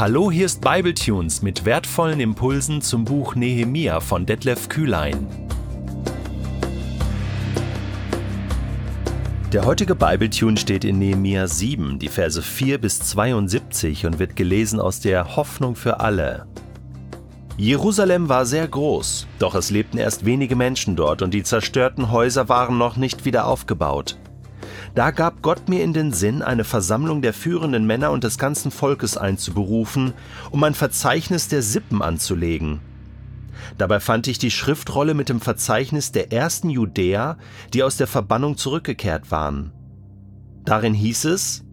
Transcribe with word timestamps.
Hallo, 0.00 0.30
hier 0.30 0.46
ist 0.46 0.62
Bibletunes 0.62 1.42
mit 1.42 1.66
wertvollen 1.66 2.20
Impulsen 2.20 2.80
zum 2.80 3.04
Buch 3.04 3.34
Nehemia 3.34 4.00
von 4.00 4.24
Detlef 4.24 4.70
Kühlein. 4.70 5.26
Der 9.52 9.66
heutige 9.66 9.94
Bibletune 9.94 10.56
steht 10.56 10.86
in 10.86 10.98
Nehemia 10.98 11.46
7, 11.46 11.98
die 11.98 12.08
Verse 12.08 12.40
4 12.40 12.78
bis 12.78 13.00
72 13.00 14.06
und 14.06 14.18
wird 14.18 14.36
gelesen 14.36 14.80
aus 14.80 15.00
der 15.00 15.36
Hoffnung 15.36 15.76
für 15.76 16.00
alle. 16.00 16.46
Jerusalem 17.58 18.30
war 18.30 18.46
sehr 18.46 18.66
groß, 18.66 19.26
doch 19.38 19.54
es 19.54 19.70
lebten 19.70 19.98
erst 19.98 20.24
wenige 20.24 20.56
Menschen 20.56 20.96
dort 20.96 21.20
und 21.20 21.34
die 21.34 21.42
zerstörten 21.42 22.10
Häuser 22.10 22.48
waren 22.48 22.78
noch 22.78 22.96
nicht 22.96 23.26
wieder 23.26 23.44
aufgebaut. 23.44 24.16
Da 24.94 25.12
gab 25.12 25.42
Gott 25.42 25.68
mir 25.68 25.84
in 25.84 25.92
den 25.92 26.12
Sinn, 26.12 26.42
eine 26.42 26.64
Versammlung 26.64 27.22
der 27.22 27.32
führenden 27.32 27.86
Männer 27.86 28.10
und 28.10 28.24
des 28.24 28.38
ganzen 28.38 28.70
Volkes 28.70 29.16
einzuberufen, 29.16 30.14
um 30.50 30.64
ein 30.64 30.74
Verzeichnis 30.74 31.48
der 31.48 31.62
Sippen 31.62 32.02
anzulegen. 32.02 32.80
Dabei 33.78 34.00
fand 34.00 34.26
ich 34.26 34.38
die 34.38 34.50
Schriftrolle 34.50 35.14
mit 35.14 35.28
dem 35.28 35.40
Verzeichnis 35.40 36.12
der 36.12 36.32
ersten 36.32 36.70
Judäer, 36.70 37.38
die 37.72 37.82
aus 37.82 37.96
der 37.96 38.06
Verbannung 38.06 38.56
zurückgekehrt 38.56 39.30
waren. 39.30 39.72
Darin 40.64 40.94
hieß 40.94 41.26
es, 41.26 41.64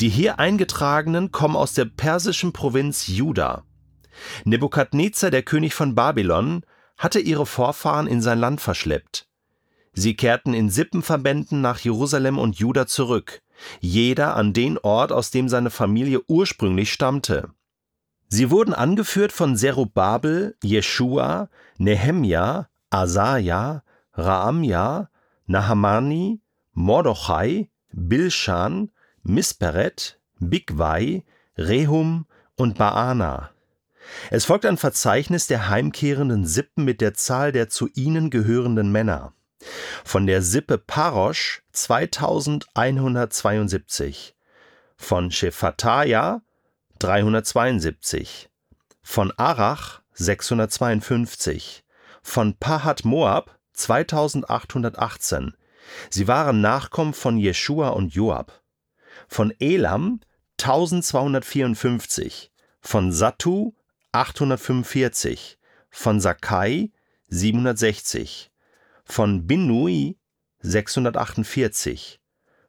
die 0.00 0.08
hier 0.08 0.38
eingetragenen 0.38 1.32
kommen 1.32 1.56
aus 1.56 1.74
der 1.74 1.86
persischen 1.86 2.52
Provinz 2.52 3.06
Juda. 3.08 3.64
Nebukadnezar, 4.44 5.30
der 5.30 5.42
König 5.42 5.74
von 5.74 5.94
Babylon, 5.94 6.62
hatte 6.96 7.18
ihre 7.18 7.46
Vorfahren 7.46 8.06
in 8.06 8.22
sein 8.22 8.38
Land 8.38 8.60
verschleppt. 8.60 9.26
Sie 9.94 10.14
kehrten 10.14 10.54
in 10.54 10.70
Sippenverbänden 10.70 11.60
nach 11.60 11.78
Jerusalem 11.78 12.38
und 12.38 12.56
Juda 12.56 12.86
zurück, 12.86 13.42
jeder 13.80 14.36
an 14.36 14.52
den 14.52 14.76
Ort, 14.78 15.12
aus 15.12 15.30
dem 15.30 15.48
seine 15.48 15.70
Familie 15.70 16.20
ursprünglich 16.26 16.92
stammte. 16.92 17.50
Sie 18.28 18.50
wurden 18.50 18.74
angeführt 18.74 19.30
von 19.30 19.56
Zerubabel, 19.56 20.56
Jeschua, 20.62 21.48
Nehemja, 21.78 22.68
Asaja, 22.90 23.84
Raamja, 24.14 25.08
Nahamani, 25.46 26.40
Mordochai, 26.72 27.70
Bilshan, 27.92 28.90
Misperet, 29.22 30.18
Bigwai, 30.40 31.24
Rehum 31.56 32.26
und 32.56 32.76
Baana. 32.76 33.50
Es 34.30 34.44
folgt 34.44 34.66
ein 34.66 34.76
Verzeichnis 34.76 35.46
der 35.46 35.68
heimkehrenden 35.68 36.44
Sippen 36.46 36.84
mit 36.84 37.00
der 37.00 37.14
Zahl 37.14 37.52
der 37.52 37.68
zu 37.68 37.88
ihnen 37.94 38.30
gehörenden 38.30 38.90
Männer. 38.90 39.32
Von 40.04 40.26
der 40.26 40.42
Sippe 40.42 40.76
Parosch 40.78 41.62
2172, 41.72 44.34
von 44.96 45.30
Shephataja 45.30 46.40
372, 46.98 48.48
von 49.02 49.32
Arach 49.36 50.00
652, 50.14 51.84
von 52.22 52.54
Pahat 52.54 53.04
Moab 53.04 53.58
2818. 53.74 55.54
Sie 56.10 56.28
waren 56.28 56.60
Nachkommen 56.60 57.14
von 57.14 57.36
Jeschua 57.36 57.90
und 57.90 58.14
Joab. 58.14 58.62
Von 59.28 59.52
Elam 59.58 60.20
1254, 60.60 62.50
von 62.80 63.12
Sattu 63.12 63.74
845, 64.12 65.58
von 65.90 66.20
Sakai 66.20 66.90
760, 67.28 68.50
von 69.04 69.46
Binui 69.46 70.18
648, 70.60 72.20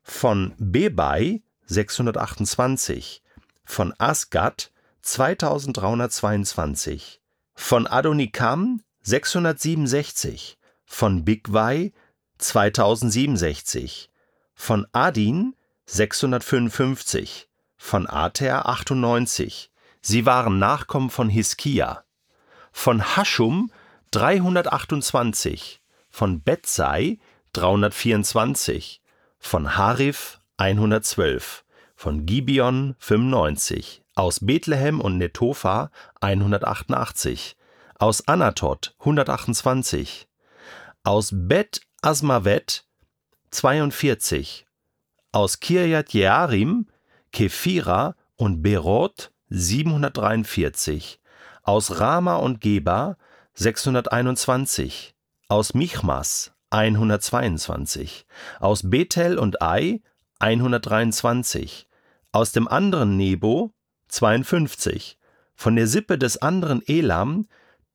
von 0.03 0.53
Bebai 0.57 1.41
628, 1.65 3.23
von 3.63 3.93
Asgad 3.97 4.73
2322, 5.01 7.21
von 7.53 7.87
Adonikam 7.87 8.81
667, 9.01 10.57
von 10.83 11.23
Bigwai 11.23 11.93
2067, 12.37 14.09
von 14.53 14.85
Adin 14.91 15.55
655, 15.85 17.47
von 17.77 18.07
Ater 18.07 18.67
98. 18.67 19.71
Sie 20.01 20.25
waren 20.25 20.59
Nachkommen 20.59 21.09
von 21.09 21.29
Hiskia. 21.29 22.03
Von 22.71 23.15
Haschum 23.15 23.71
328, 24.11 25.81
von 26.15 26.41
Betzai 26.41 27.19
324, 27.51 29.01
von 29.37 29.75
Harif 29.75 30.39
112, 30.55 31.65
von 31.93 32.25
Gibeon 32.25 32.95
95, 32.99 34.01
aus 34.15 34.39
Bethlehem 34.39 35.01
und 35.01 35.17
Netopha 35.17 35.91
188, 36.21 37.57
aus 37.99 38.25
Anatot 38.29 38.95
128, 38.99 40.29
aus 41.03 41.31
Bet 41.33 41.81
Asmavet 42.01 42.85
42, 43.51 44.65
aus 45.33 45.59
Kirjat 45.59 46.13
Jearim, 46.13 46.87
Kephira 47.33 48.15
und 48.37 48.61
Berot 48.61 49.33
743, 49.49 51.19
aus 51.63 51.99
Rama 51.99 52.37
und 52.37 52.61
Geba 52.61 53.17
621, 53.55 55.14
aus 55.47 55.73
Michmas 55.73 56.53
122, 56.71 58.25
aus 58.59 58.89
Bethel 58.89 59.37
und 59.37 59.61
Ai 59.61 60.01
123, 60.39 61.87
aus 62.31 62.51
dem 62.51 62.67
anderen 62.67 63.15
Nebo 63.15 63.71
52, 64.07 65.17
von 65.55 65.75
der 65.75 65.87
Sippe 65.87 66.17
des 66.17 66.37
anderen 66.41 66.81
Elam 66.87 67.47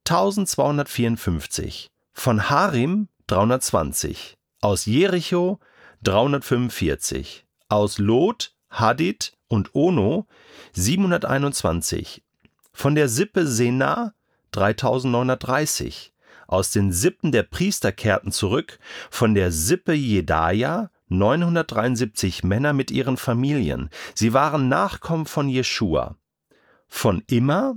1254, 0.07 1.91
von 2.13 2.49
Harim 2.49 3.09
320, 3.27 4.39
aus 4.61 4.87
Jericho 4.87 5.59
345, 6.03 7.47
aus 7.69 7.99
Lot, 7.99 8.55
Hadid 8.71 9.37
und 9.49 9.75
Ono 9.75 10.27
721, 10.73 12.23
von 12.73 12.95
der 12.95 13.09
Sippe 13.09 13.47
Sena 13.47 14.15
3930, 14.53 16.10
aus 16.51 16.73
den 16.73 16.93
Sippen 16.93 17.31
der 17.31 17.45
Priester 17.45 17.93
kehrten 17.93 18.33
zurück, 18.33 18.81
von 19.09 19.35
der 19.35 19.53
Sippe 19.53 19.93
Jedaja 19.93 20.91
973 21.09 22.43
Männer 22.43 22.73
mit 22.73 22.91
ihren 22.91 23.17
Familien. 23.17 23.89
Sie 24.15 24.33
waren 24.33 24.69
Nachkommen 24.69 25.27
von 25.27 25.49
Jeschua. 25.49 26.17
Von 26.89 27.23
Immer 27.29 27.77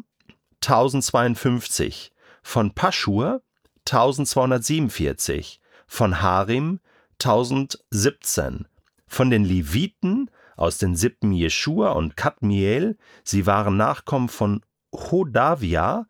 1052, 0.62 2.13
von 2.41 2.73
Paschur 2.73 3.44
1247, 3.88 5.62
von 5.85 6.22
Harim 6.22 6.79
1017, 7.22 8.67
von 9.06 9.29
den 9.29 9.45
Leviten 9.45 10.31
aus 10.56 10.79
den 10.79 10.95
Sippen 10.95 11.31
Jeschua 11.31 11.91
und 11.91 12.17
Kadmiel, 12.17 12.97
sie 13.23 13.45
waren 13.45 13.78
Nachkommen 13.78 14.29
von 14.29 14.62
Hodavia, 14.91 16.07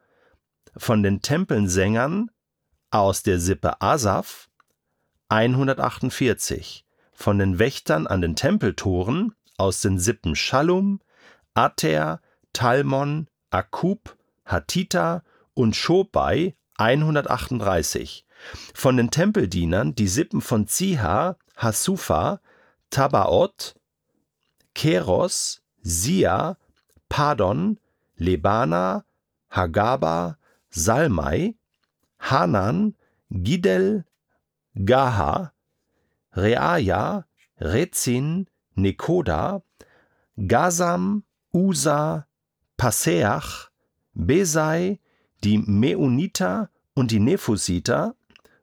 von 0.77 1.03
den 1.03 1.21
Tempelsängern 1.21 2.29
aus 2.93 3.23
der 3.23 3.39
Sippe 3.39 3.81
Asaf 3.81 4.49
148, 5.29 6.85
von 7.11 7.39
den 7.39 7.57
Wächtern 7.57 8.05
an 8.05 8.21
den 8.21 8.35
Tempeltoren 8.35 9.33
aus 9.57 9.81
den 9.81 9.97
Sippen 9.97 10.35
Schallum, 10.35 10.99
Ater, 11.55 12.21
Talmon, 12.53 13.27
Akub, 13.49 14.15
Hatita 14.45 15.23
und 15.55 15.75
Schobai 15.75 16.55
138, 16.77 18.27
von 18.75 18.97
den 18.97 19.09
Tempeldienern 19.09 19.95
die 19.95 20.07
Sippen 20.07 20.41
von 20.41 20.67
Ziha, 20.67 21.37
Hasufa, 21.57 22.41
Tabaot, 22.91 23.73
Keros, 24.75 25.63
Sia, 25.81 26.57
Padon, 27.09 27.79
Lebana, 28.17 29.05
Hagaba, 29.49 30.37
Salmai, 30.69 31.55
Hanan, 32.23 32.95
Gidel, 33.29 34.05
Gaha, 34.75 35.51
Reaja, 36.33 37.25
Rezin, 37.59 38.47
Nekoda, 38.75 39.61
Gazam, 40.37 41.23
Usa, 41.53 42.25
Paseach, 42.77 43.69
Besai, 44.13 44.99
die 45.43 45.57
Meuniter 45.57 46.69
und 46.93 47.11
die 47.11 47.19
Nephusiter, 47.19 48.15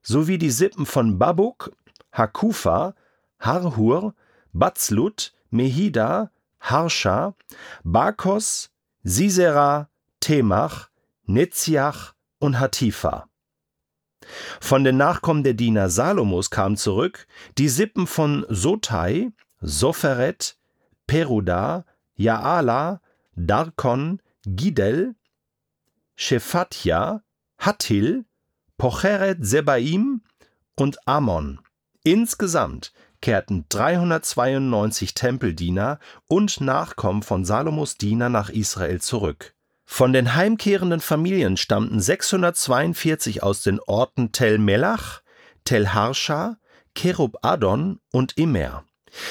sowie 0.02 0.38
die 0.38 0.50
Sippen 0.50 0.86
von 0.86 1.18
Babuk, 1.18 1.70
Hakufa, 2.12 2.94
Harhur, 3.38 4.14
Batzlut, 4.54 5.34
Mehida, 5.50 6.30
Harsha, 6.60 7.36
Bakos, 7.84 8.70
Sisera, 9.02 9.90
Temach, 10.20 10.88
Netziach 11.26 12.14
und 12.38 12.58
Hatifa. 12.58 13.29
Von 14.60 14.84
den 14.84 14.96
Nachkommen 14.96 15.44
der 15.44 15.54
Diener 15.54 15.90
Salomos 15.90 16.50
kamen 16.50 16.76
zurück 16.76 17.26
die 17.58 17.68
Sippen 17.68 18.06
von 18.06 18.46
Sotai, 18.48 19.32
Soferet, 19.60 20.56
Peruda, 21.06 21.84
Jaala, 22.14 23.00
Darkon, 23.34 24.20
Gidel, 24.44 25.14
Shephatja, 26.16 27.22
Hattil, 27.58 28.24
Pocheret 28.78 29.38
Sebaim 29.40 30.22
und 30.76 31.06
Ammon. 31.06 31.60
Insgesamt 32.02 32.92
kehrten 33.20 33.66
392 33.68 35.14
Tempeldiener 35.14 35.98
und 36.28 36.60
Nachkommen 36.60 37.22
von 37.22 37.44
Salomos 37.44 37.96
Diener 37.96 38.28
nach 38.28 38.48
Israel 38.48 39.00
zurück. 39.00 39.54
Von 39.92 40.12
den 40.12 40.36
heimkehrenden 40.36 41.00
Familien 41.00 41.56
stammten 41.56 42.00
642 42.00 43.42
aus 43.42 43.62
den 43.62 43.80
Orten 43.80 44.30
Tel 44.30 44.58
Melach, 44.58 45.20
Tel 45.64 45.88
Harsha, 45.88 46.58
Kerub 46.94 47.38
Adon 47.42 47.98
und 48.12 48.38
Immer. 48.38 48.84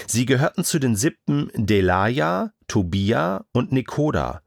Sie 0.05 0.25
gehörten 0.25 0.65
zu 0.65 0.77
den 0.77 0.97
Sippen 0.97 1.49
Delaja, 1.55 2.51
Tobia 2.67 3.45
und 3.53 3.71
Nekoda, 3.71 4.41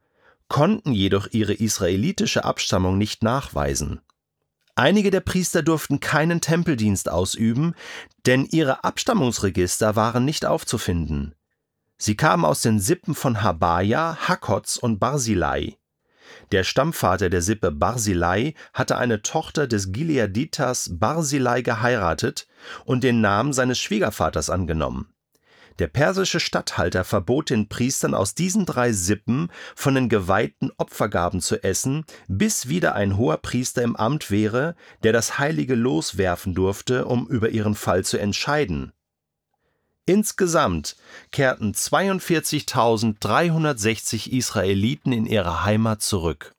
konnten 0.49 0.93
jedoch 0.93 1.29
ihre 1.33 1.55
israelitische 1.55 2.45
Abstammung 2.45 2.99
nicht 2.99 3.23
nachweisen. 3.23 4.03
Einige 4.77 5.11
der 5.11 5.21
Priester 5.21 5.63
durften 5.63 5.99
keinen 5.99 6.43
Tempeldienst 6.43 7.09
ausüben, 7.09 7.75
denn 8.27 8.45
ihre 8.45 8.85
Abstammungsregister 8.85 9.97
waren 9.97 10.27
nicht 10.27 10.45
aufzufinden. 10.45 11.35
Sie 11.97 12.17
kamen 12.17 12.45
aus 12.45 12.61
den 12.61 12.81
Sippen 12.81 13.15
von 13.15 13.43
Habaja, 13.43 14.19
Hakots 14.29 14.77
und 14.77 15.01
Barzilai. 15.01 15.79
Der 16.53 16.65
Stammvater 16.65 17.31
der 17.31 17.43
Sippe 17.43 17.71
Barzilai 17.71 18.55
hatte 18.73 18.97
eine 18.97 19.23
Tochter 19.23 19.67
des 19.67 19.93
Gileaditas 19.93 20.91
Barzilai 20.93 21.63
geheiratet 21.63 22.47
und 22.85 23.05
den 23.05 23.21
Namen 23.21 23.53
seines 23.53 23.79
Schwiegervaters 23.79 24.51
angenommen. 24.51 25.09
Der 25.79 25.87
persische 25.87 26.41
Statthalter 26.41 27.03
verbot 27.05 27.51
den 27.51 27.69
Priestern 27.69 28.15
aus 28.15 28.35
diesen 28.35 28.67
drei 28.67 28.93
Sippen 28.93 29.51
von 29.75 29.95
den 29.95 30.09
geweihten 30.09 30.71
Opfergaben 30.77 31.41
zu 31.41 31.63
essen, 31.65 32.05
bis 32.29 32.69
wieder 32.69 32.95
ein 32.95 33.17
hoher 33.17 33.39
Priester 33.39 33.83
im 33.83 33.97
Amt 33.97 34.31
wäre, 34.31 34.75
der 35.03 35.13
das 35.13 35.39
heilige 35.39 35.75
Los 35.75 36.19
werfen 36.19 36.55
durfte, 36.55 37.07
um 37.07 37.27
über 37.27 37.49
ihren 37.49 37.75
Fall 37.75 38.05
zu 38.05 38.19
entscheiden. 38.19 38.93
Insgesamt 40.07 40.97
kehrten 41.31 41.75
42.360 41.75 44.31
Israeliten 44.31 45.13
in 45.13 45.27
ihre 45.27 45.65
Heimat 45.65 46.03
zurück. 46.03 46.53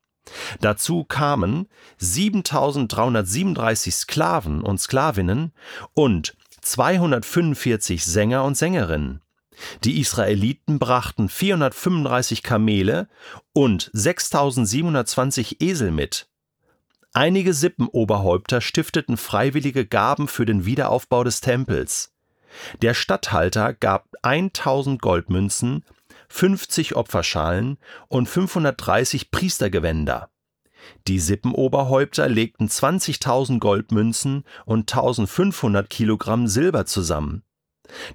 Dazu 0.61 1.03
kamen 1.03 1.67
7.337 1.99 3.91
Sklaven 3.91 4.61
und 4.61 4.79
Sklavinnen 4.79 5.51
und 5.93 6.37
245 6.61 8.05
Sänger 8.05 8.45
und 8.45 8.55
Sängerinnen. 8.55 9.19
Die 9.83 9.99
Israeliten 9.99 10.79
brachten 10.79 11.27
435 11.27 12.43
Kamele 12.43 13.09
und 13.51 13.89
6720 13.93 15.61
Esel 15.61 15.91
mit. 15.91 16.29
Einige 17.11 17.53
Sippenoberhäupter 17.53 18.61
stifteten 18.61 19.17
freiwillige 19.17 19.85
Gaben 19.85 20.27
für 20.27 20.45
den 20.45 20.65
Wiederaufbau 20.65 21.23
des 21.23 21.41
Tempels. 21.41 22.12
Der 22.81 22.94
Statthalter 22.94 23.73
gab 23.73 24.07
1000 24.21 25.01
Goldmünzen, 25.01 25.83
50 26.29 26.95
Opferschalen 26.95 27.77
und 28.07 28.27
530 28.27 29.31
Priestergewänder. 29.31 30.29
Die 31.07 31.19
Sippenoberhäupter 31.19 32.27
legten 32.27 32.67
20.000 32.67 33.59
Goldmünzen 33.59 34.44
und 34.65 34.91
1500 34.91 35.89
Kilogramm 35.89 36.47
Silber 36.47 36.85
zusammen. 36.85 37.44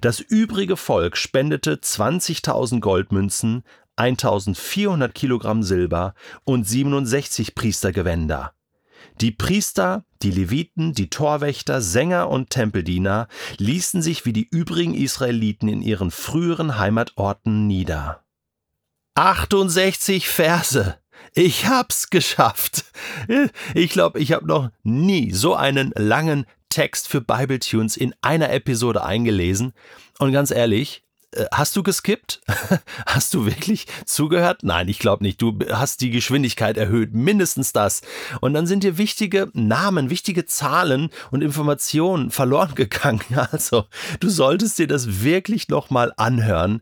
Das 0.01 0.19
übrige 0.19 0.77
Volk 0.77 1.17
spendete 1.17 1.75
20.000 1.75 2.79
Goldmünzen, 2.79 3.63
1400 3.95 5.13
Kilogramm 5.13 5.63
Silber 5.63 6.13
und 6.43 6.67
67 6.67 7.55
Priestergewänder. 7.55 8.53
Die 9.21 9.31
Priester, 9.31 10.05
die 10.21 10.31
Leviten, 10.31 10.93
die 10.93 11.09
Torwächter, 11.09 11.81
Sänger 11.81 12.29
und 12.29 12.51
Tempeldiener 12.51 13.27
ließen 13.57 14.01
sich 14.01 14.25
wie 14.25 14.31
die 14.31 14.47
übrigen 14.49 14.93
Israeliten 14.93 15.67
in 15.67 15.81
ihren 15.81 16.09
früheren 16.09 16.79
Heimatorten 16.79 17.67
nieder. 17.67 18.23
68 19.15 20.29
Verse! 20.29 20.97
Ich 21.33 21.67
hab's 21.67 22.09
geschafft. 22.09 22.85
Ich 23.73 23.91
glaube, 23.91 24.19
ich 24.19 24.31
habe 24.31 24.47
noch 24.47 24.69
nie 24.83 25.31
so 25.31 25.53
einen 25.53 25.91
langen 25.95 26.45
Text 26.69 27.09
für 27.09 27.19
Bible 27.19 27.59
Tunes 27.59 27.97
in 27.97 28.15
einer 28.21 28.51
Episode 28.51 29.03
eingelesen. 29.03 29.73
Und 30.19 30.31
ganz 30.31 30.49
ehrlich, 30.49 31.03
Hast 31.51 31.75
du 31.75 31.83
geskippt? 31.83 32.41
Hast 33.05 33.35
du 33.35 33.45
wirklich 33.45 33.85
zugehört? 34.05 34.63
Nein, 34.63 34.87
ich 34.87 34.97
glaube 34.97 35.23
nicht. 35.23 35.39
Du 35.41 35.57
hast 35.69 36.01
die 36.01 36.09
Geschwindigkeit 36.09 36.75
erhöht, 36.75 37.13
mindestens 37.13 37.71
das. 37.71 38.01
Und 38.41 38.53
dann 38.53 38.65
sind 38.65 38.83
dir 38.83 38.97
wichtige 38.97 39.51
Namen, 39.53 40.09
wichtige 40.09 40.47
Zahlen 40.47 41.09
und 41.29 41.43
Informationen 41.43 42.31
verloren 42.31 42.73
gegangen. 42.75 43.21
Also, 43.51 43.85
du 44.19 44.29
solltest 44.29 44.79
dir 44.79 44.87
das 44.87 45.21
wirklich 45.21 45.69
nochmal 45.69 46.13
anhören. 46.17 46.81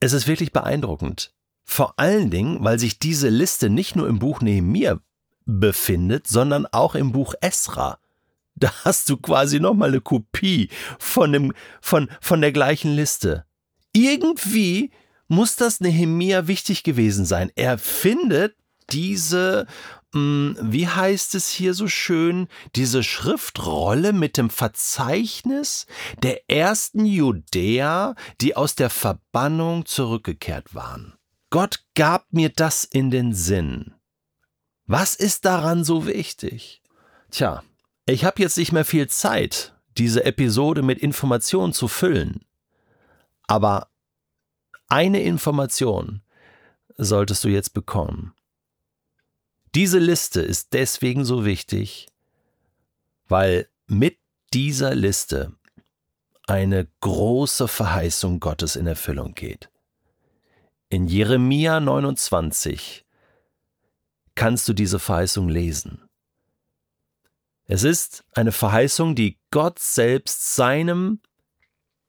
Es 0.00 0.14
ist 0.14 0.26
wirklich 0.26 0.52
beeindruckend. 0.52 1.34
Vor 1.64 1.98
allen 1.98 2.30
Dingen, 2.30 2.64
weil 2.64 2.78
sich 2.78 2.98
diese 2.98 3.28
Liste 3.28 3.68
nicht 3.68 3.94
nur 3.94 4.08
im 4.08 4.18
Buch 4.18 4.40
Nehemiah 4.40 5.00
befindet, 5.44 6.26
sondern 6.26 6.66
auch 6.66 6.94
im 6.94 7.12
Buch 7.12 7.34
Esra. 7.40 7.98
Da 8.62 8.72
hast 8.84 9.08
du 9.10 9.16
quasi 9.16 9.58
nochmal 9.58 9.88
eine 9.88 10.00
Kopie 10.00 10.68
von, 11.00 11.32
dem, 11.32 11.52
von, 11.80 12.08
von 12.20 12.40
der 12.40 12.52
gleichen 12.52 12.94
Liste. 12.94 13.44
Irgendwie 13.92 14.92
muss 15.26 15.56
das 15.56 15.80
Nehemia 15.80 16.46
wichtig 16.46 16.84
gewesen 16.84 17.24
sein. 17.24 17.50
Er 17.56 17.76
findet 17.76 18.54
diese, 18.90 19.66
hm, 20.14 20.56
wie 20.60 20.86
heißt 20.86 21.34
es 21.34 21.48
hier 21.48 21.74
so 21.74 21.88
schön, 21.88 22.46
diese 22.76 23.02
Schriftrolle 23.02 24.12
mit 24.12 24.36
dem 24.36 24.48
Verzeichnis 24.48 25.86
der 26.22 26.48
ersten 26.48 27.04
Judäer, 27.04 28.14
die 28.40 28.54
aus 28.54 28.76
der 28.76 28.90
Verbannung 28.90 29.86
zurückgekehrt 29.86 30.72
waren. 30.72 31.14
Gott 31.50 31.84
gab 31.96 32.32
mir 32.32 32.50
das 32.50 32.84
in 32.84 33.10
den 33.10 33.34
Sinn. 33.34 33.92
Was 34.86 35.16
ist 35.16 35.46
daran 35.46 35.82
so 35.82 36.06
wichtig? 36.06 36.80
Tja, 37.32 37.64
ich 38.06 38.24
habe 38.24 38.42
jetzt 38.42 38.56
nicht 38.56 38.72
mehr 38.72 38.84
viel 38.84 39.08
Zeit, 39.08 39.74
diese 39.96 40.24
Episode 40.24 40.82
mit 40.82 40.98
Informationen 40.98 41.72
zu 41.72 41.88
füllen. 41.88 42.44
Aber 43.46 43.88
eine 44.88 45.22
Information 45.22 46.22
solltest 46.96 47.44
du 47.44 47.48
jetzt 47.48 47.74
bekommen. 47.74 48.34
Diese 49.74 49.98
Liste 49.98 50.42
ist 50.42 50.74
deswegen 50.74 51.24
so 51.24 51.44
wichtig, 51.44 52.08
weil 53.28 53.68
mit 53.86 54.18
dieser 54.52 54.94
Liste 54.94 55.54
eine 56.46 56.88
große 57.00 57.68
Verheißung 57.68 58.40
Gottes 58.40 58.76
in 58.76 58.86
Erfüllung 58.86 59.34
geht. 59.34 59.70
In 60.90 61.06
Jeremia 61.06 61.80
29 61.80 63.06
kannst 64.34 64.68
du 64.68 64.74
diese 64.74 64.98
Verheißung 64.98 65.48
lesen. 65.48 66.02
Es 67.66 67.84
ist 67.84 68.24
eine 68.32 68.52
Verheißung, 68.52 69.14
die 69.14 69.38
Gott 69.50 69.78
selbst 69.78 70.54
seinem 70.54 71.20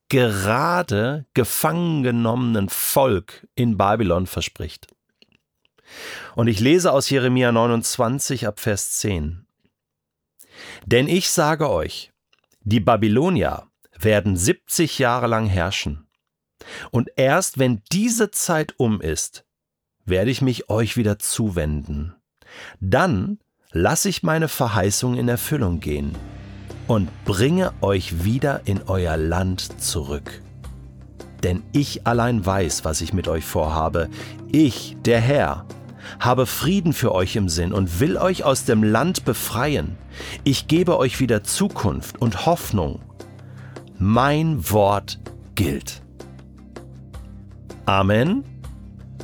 gerade 0.10 1.26
gefangen 1.34 2.04
genommenen 2.04 2.70
Volk 2.70 3.48
in 3.56 3.78
Babylon 3.78 4.28
verspricht. 4.28 4.88
Und 6.36 6.48
ich 6.48 6.60
lese 6.60 6.92
aus 6.92 7.10
Jeremia 7.10 7.52
29 7.52 8.48
ab 8.48 8.60
Vers 8.60 9.00
10. 9.00 9.46
Denn 10.86 11.08
ich 11.08 11.30
sage 11.30 11.70
euch, 11.70 12.12
die 12.62 12.80
Babylonier 12.80 13.68
werden 13.98 14.36
70 14.36 15.00
Jahre 15.00 15.28
lang 15.28 15.48
herrschen. 15.48 16.08
Und 16.92 17.10
erst 17.16 17.58
wenn 17.60 17.82
diese 17.92 18.32
Zeit 18.32 18.74
um 18.78 19.02
ist, 19.02 19.46
werde 20.06 20.32
ich 20.32 20.42
mich 20.42 20.70
euch 20.70 20.98
wieder 20.98 21.20
zuwenden. 21.20 22.16
Dann 22.80 23.40
lasse 23.74 24.08
ich 24.08 24.24
meine 24.24 24.48
Verheißung 24.48 25.18
in 25.18 25.28
Erfüllung 25.28 25.80
gehen 25.80 26.16
und 26.88 27.10
bringe 27.26 27.74
euch 27.82 28.24
wieder 28.24 28.62
in 28.66 28.84
euer 28.84 29.18
Land 29.18 29.82
zurück. 29.82 30.42
Denn 31.42 31.64
ich 31.74 32.08
allein 32.08 32.46
weiß, 32.46 32.86
was 32.86 33.02
ich 33.02 33.14
mit 33.14 33.28
euch 33.28 33.44
vorhabe. 33.44 34.10
Ich, 34.52 34.96
der 35.04 35.20
Herr, 35.20 35.66
habe 36.20 36.46
Frieden 36.46 36.94
für 36.94 37.14
euch 37.14 37.36
im 37.36 37.50
Sinn 37.50 37.74
und 37.74 38.00
will 38.00 38.18
euch 38.18 38.44
aus 38.44 38.64
dem 38.66 38.84
Land 38.84 39.26
befreien. 39.26 39.98
Ich 40.44 40.68
gebe 40.68 40.98
euch 40.98 41.20
wieder 41.20 41.44
Zukunft 41.44 42.22
und 42.22 42.46
Hoffnung. 42.46 43.02
Mein 43.98 44.70
Wort 44.70 45.20
gilt. 45.56 46.02
Amen? 47.86 48.44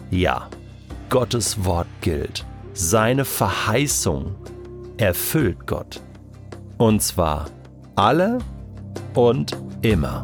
Ja, 0.10 0.50
Gottes 1.10 1.64
Wort 1.64 1.88
gilt. 2.02 2.46
Seine 2.82 3.26
Verheißung 3.26 4.36
erfüllt 4.96 5.68
Gott. 5.68 6.02
Und 6.78 7.04
zwar 7.04 7.48
alle 7.98 8.38
und 9.16 9.58
immer. 9.82 10.24